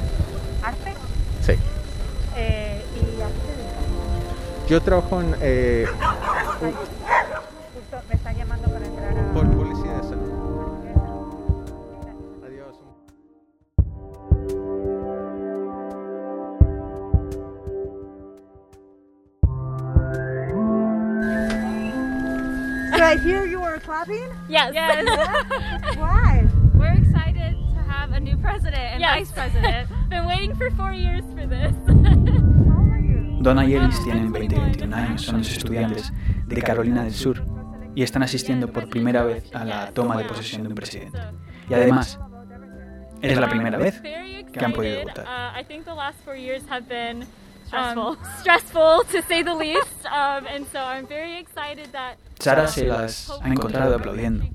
¿Arce? 0.63 0.93
sí. 1.41 1.53
Eh, 2.35 2.83
¿Y 2.95 3.21
a 3.21 3.27
qué 3.27 3.33
te 3.33 3.51
dedicas? 3.55 4.69
Yo 4.69 4.81
trabajo 4.81 5.21
en 5.21 5.35
eh, 5.41 5.85
clapping? 23.95 24.29
Yes. 24.49 24.73
Yes. 24.73 25.05
Why? 25.97 26.47
We're 26.75 26.97
excited 26.99 27.55
to 27.75 27.81
have 27.87 28.11
a 28.11 28.19
new 28.19 28.37
president 28.37 28.75
and 28.93 28.99
Yes. 28.99 29.15
vice 29.19 29.31
president. 29.31 29.89
Been 30.09 30.25
waiting 30.25 30.53
for 30.55 30.69
four 30.71 30.91
years 30.93 31.23
for 31.35 31.45
this. 31.47 31.73
How 31.87 32.77
old 32.77 32.91
are 32.91 32.99
you? 32.99 33.39
Donna 33.41 33.63
y 33.65 33.73
Ellis 33.75 34.03
tienen 34.03 34.31
20 34.33 34.55
y 34.55 34.59
21 34.59 34.93
años, 34.95 35.21
son 35.21 35.37
los 35.37 35.49
estudiantes 35.51 36.11
de 36.47 36.61
Carolina 36.61 37.03
del 37.03 37.13
Sur 37.13 37.43
y 37.95 38.03
están 38.03 38.23
asistiendo 38.23 38.67
por 38.67 38.89
primera 38.89 39.23
vez 39.23 39.43
a 39.55 39.63
la 39.63 39.91
toma 39.91 40.17
de 40.17 40.25
posesión 40.25 40.63
de 40.63 40.69
un 40.69 40.75
presidente. 40.75 41.17
Y 41.69 41.73
además, 41.73 42.19
es 43.21 43.37
la 43.37 43.47
primera 43.47 43.77
vez 43.77 44.01
Very 44.01 44.43
que 44.51 44.63
han 44.65 44.73
podido 44.73 44.99
excited. 44.99 45.23
votar. 45.23 45.59
I 45.59 45.63
think 45.63 45.85
the 45.85 45.93
last 45.93 46.17
four 46.25 46.35
years 46.35 46.63
have 46.69 46.87
been 46.89 47.25
Stressful. 47.67 48.17
stressful 48.39 49.03
to 49.11 49.21
say 49.27 49.41
the 49.43 49.53
least. 49.55 50.05
Um, 50.05 50.45
and 50.47 50.65
so 50.71 50.79
I'm 50.79 51.07
very 51.07 51.37
excited 51.39 51.87
that 51.93 52.17
Sara 52.45 52.67
se 52.67 52.85
las 52.85 53.31
ha 53.41 53.47
encontrado 53.49 53.95
aplaudiendo, 53.95 54.45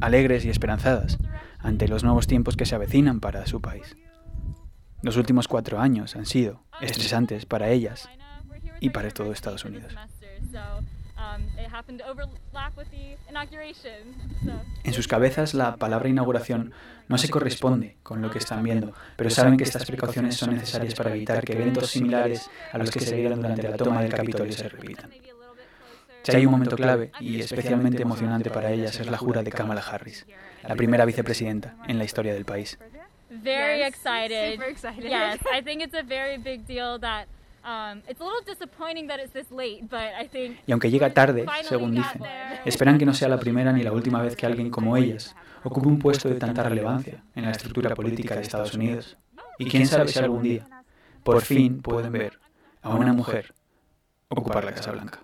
alegres 0.00 0.44
y 0.44 0.50
esperanzadas 0.50 1.18
ante 1.58 1.88
los 1.88 2.04
nuevos 2.04 2.28
tiempos 2.28 2.56
que 2.56 2.64
se 2.64 2.76
avecinan 2.76 3.18
para 3.18 3.44
su 3.46 3.60
país. 3.60 3.96
Los 5.02 5.16
últimos 5.16 5.48
cuatro 5.48 5.80
años 5.80 6.14
han 6.14 6.26
sido 6.26 6.62
estresantes 6.80 7.44
para 7.44 7.70
ellas 7.70 8.08
y 8.78 8.90
para 8.90 9.10
todo 9.10 9.32
Estados 9.32 9.64
Unidos. 9.64 9.92
En 14.84 14.92
sus 14.92 15.08
cabezas 15.08 15.54
la 15.54 15.74
palabra 15.74 16.08
inauguración 16.08 16.72
no 17.08 17.18
se 17.18 17.30
corresponde 17.30 17.96
con 18.04 18.22
lo 18.22 18.30
que 18.30 18.38
están 18.38 18.62
viendo, 18.62 18.92
pero 19.16 19.28
saben 19.28 19.56
que 19.56 19.64
estas 19.64 19.84
precauciones 19.86 20.36
son 20.36 20.54
necesarias 20.54 20.94
para 20.94 21.10
evitar 21.10 21.42
que 21.42 21.54
eventos 21.54 21.90
similares 21.90 22.48
a 22.72 22.78
los 22.78 22.92
que 22.92 23.00
se 23.00 23.16
dieron 23.16 23.42
durante 23.42 23.64
la 23.64 23.76
toma 23.76 24.02
del 24.02 24.14
Capitolio 24.14 24.52
se 24.52 24.68
repitan. 24.68 25.10
Si 26.22 26.36
hay 26.36 26.46
un 26.46 26.52
momento 26.52 26.76
clave 26.76 27.10
y 27.20 27.40
especialmente 27.40 28.02
emocionante 28.02 28.50
para 28.50 28.70
ellas 28.70 28.98
es 29.00 29.10
la 29.10 29.16
jura 29.18 29.42
de 29.42 29.50
Kamala 29.50 29.80
Harris, 29.80 30.26
la 30.66 30.74
primera 30.76 31.04
vicepresidenta 31.04 31.76
en 31.86 31.98
la 31.98 32.04
historia 32.04 32.34
del 32.34 32.44
país. 32.44 32.78
Very 33.30 33.80
Yes, 33.80 33.88
excited. 33.88 34.52
super 34.54 34.68
excited. 34.70 35.04
Yes, 35.04 35.40
I 35.52 35.62
think 35.62 35.82
it's 35.82 35.94
a 35.94 36.02
very 36.02 36.38
big 36.38 36.64
deal 36.66 36.98
that 37.00 37.26
um, 37.62 38.00
it's 38.08 38.20
a 38.20 38.24
little 38.24 38.42
disappointing 38.46 39.06
that 39.08 39.20
it's 39.20 39.32
this 39.32 39.50
late, 39.50 39.82
but 39.82 40.00
I 40.18 40.26
think 40.28 40.58
Y 40.66 40.72
aunque 40.72 40.90
llega 40.90 41.10
tarde, 41.12 41.44
según 41.62 41.92
dicen, 41.94 42.22
esperan 42.64 42.96
que 42.98 43.04
no 43.04 43.12
sea 43.12 43.28
la 43.28 43.38
primera 43.38 43.70
ni 43.72 43.82
la 43.82 43.92
última 43.92 44.22
vez 44.22 44.34
que 44.34 44.46
alguien 44.46 44.70
como 44.70 44.96
ellas 44.96 45.36
ocupe 45.62 45.88
un 45.88 45.98
puesto 45.98 46.28
de 46.30 46.36
tanta 46.36 46.62
relevancia 46.62 47.22
en 47.34 47.44
la 47.44 47.50
estructura 47.50 47.94
política 47.94 48.34
de 48.34 48.42
Estados 48.42 48.72
Unidos. 48.74 49.18
Y 49.58 49.66
quién 49.68 49.86
sabe 49.86 50.08
si 50.08 50.18
algún 50.18 50.42
día, 50.42 50.66
por 51.22 51.42
fin, 51.42 51.82
pueden 51.82 52.12
ver 52.12 52.38
a 52.80 52.90
una 52.94 53.12
mujer 53.12 53.52
ocupar 54.28 54.64
la 54.64 54.72
Casa 54.72 54.92
Blanca. 54.92 55.20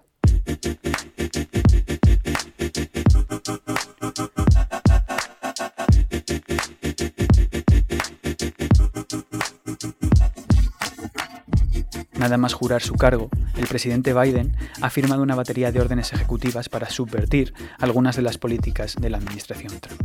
Nada 12.24 12.38
más 12.38 12.54
jurar 12.54 12.80
su 12.80 12.94
cargo, 12.94 13.28
el 13.58 13.66
presidente 13.66 14.14
Biden 14.14 14.56
ha 14.80 14.88
firmado 14.88 15.22
una 15.22 15.34
batería 15.34 15.70
de 15.70 15.80
órdenes 15.80 16.14
ejecutivas 16.14 16.70
para 16.70 16.88
subvertir 16.88 17.52
algunas 17.78 18.16
de 18.16 18.22
las 18.22 18.38
políticas 18.38 18.96
de 18.98 19.10
la 19.10 19.18
administración 19.18 19.78
Trump. 19.78 20.00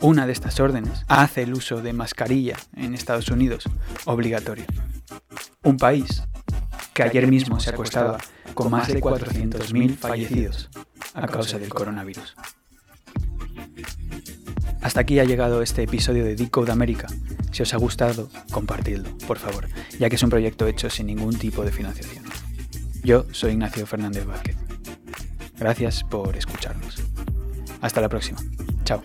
Una 0.00 0.26
de 0.26 0.32
estas 0.32 0.58
órdenes 0.60 1.04
hace 1.08 1.42
el 1.42 1.52
uso 1.52 1.82
de 1.82 1.92
mascarilla 1.92 2.56
en 2.74 2.94
Estados 2.94 3.28
Unidos 3.28 3.64
obligatorio. 4.06 4.64
Un 5.64 5.76
país 5.76 6.22
que 6.94 7.02
ayer 7.02 7.26
mismo 7.26 7.60
se 7.60 7.70
acostaba 7.70 8.18
con 8.58 8.72
más 8.72 8.88
de 8.88 9.00
400.000 9.00 9.96
fallecidos 9.96 10.68
a 11.14 11.28
causa 11.28 11.60
del 11.60 11.68
coronavirus. 11.68 12.34
Hasta 14.80 15.00
aquí 15.00 15.20
ha 15.20 15.24
llegado 15.24 15.62
este 15.62 15.84
episodio 15.84 16.24
de 16.24 16.34
Decode 16.34 16.72
América. 16.72 17.06
Si 17.52 17.62
os 17.62 17.72
ha 17.72 17.76
gustado, 17.76 18.28
compartidlo, 18.50 19.16
por 19.28 19.38
favor, 19.38 19.68
ya 20.00 20.08
que 20.08 20.16
es 20.16 20.22
un 20.24 20.30
proyecto 20.30 20.66
hecho 20.66 20.90
sin 20.90 21.06
ningún 21.06 21.38
tipo 21.38 21.64
de 21.64 21.70
financiación. 21.70 22.24
Yo 23.04 23.26
soy 23.30 23.52
Ignacio 23.52 23.86
Fernández 23.86 24.26
Vázquez. 24.26 24.56
Gracias 25.56 26.02
por 26.02 26.36
escucharnos. 26.36 27.00
Hasta 27.80 28.00
la 28.00 28.08
próxima. 28.08 28.40
Chao. 28.82 29.04